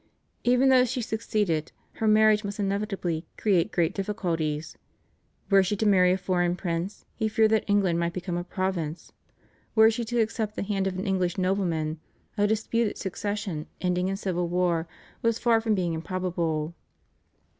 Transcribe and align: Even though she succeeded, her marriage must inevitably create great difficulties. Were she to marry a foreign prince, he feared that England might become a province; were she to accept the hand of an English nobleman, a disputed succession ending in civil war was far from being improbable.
Even 0.43 0.69
though 0.69 0.83
she 0.83 0.99
succeeded, 0.99 1.71
her 1.97 2.07
marriage 2.07 2.43
must 2.43 2.59
inevitably 2.59 3.23
create 3.37 3.71
great 3.71 3.93
difficulties. 3.93 4.75
Were 5.51 5.61
she 5.61 5.75
to 5.75 5.85
marry 5.85 6.11
a 6.11 6.17
foreign 6.17 6.55
prince, 6.55 7.05
he 7.13 7.27
feared 7.27 7.51
that 7.51 7.65
England 7.69 7.99
might 7.99 8.11
become 8.13 8.35
a 8.35 8.43
province; 8.43 9.11
were 9.75 9.91
she 9.91 10.03
to 10.05 10.19
accept 10.19 10.55
the 10.55 10.63
hand 10.63 10.87
of 10.87 10.97
an 10.97 11.05
English 11.05 11.37
nobleman, 11.37 11.99
a 12.35 12.47
disputed 12.47 12.97
succession 12.97 13.67
ending 13.79 14.07
in 14.07 14.17
civil 14.17 14.47
war 14.47 14.87
was 15.21 15.37
far 15.37 15.61
from 15.61 15.75
being 15.75 15.93
improbable. 15.93 16.73